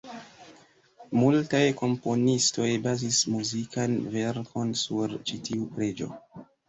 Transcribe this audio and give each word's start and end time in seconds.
Multaj 1.23 1.59
komponistoj 1.81 2.69
bazis 2.87 3.19
muzikan 3.35 3.93
verkon 4.17 4.73
sur 4.85 5.15
ĉi 5.29 5.39
tiu 5.51 5.69
preĝo. 5.77 6.11